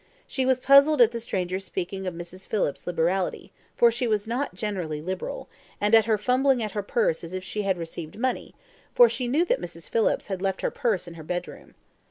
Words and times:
She 0.25 0.47
was 0.47 0.59
puzzled 0.59 0.99
at 0.99 1.11
the 1.11 1.19
stranger's 1.19 1.63
speaking 1.63 2.07
of 2.07 2.15
Mrs. 2.15 2.47
Phillips's 2.47 2.87
liberality 2.87 3.51
for 3.75 3.91
she 3.91 4.07
was 4.07 4.27
not 4.27 4.55
generally 4.55 4.99
liberal 4.99 5.47
and 5.79 5.93
at 5.93 6.05
her 6.05 6.17
fumbling 6.17 6.63
at 6.63 6.71
her 6.71 6.81
purse 6.81 7.23
as 7.23 7.33
if 7.33 7.43
she 7.43 7.61
had 7.61 7.77
received 7.77 8.17
money, 8.17 8.55
for 8.95 9.07
she 9.07 9.27
knew 9.27 9.45
that 9.45 9.61
Mrs. 9.61 9.87
Phillips 9.91 10.25
had 10.25 10.41
left 10.41 10.61
her 10.61 10.71
purse 10.71 11.07
in 11.07 11.13
her 11.13 11.23
bedroom. 11.23 11.75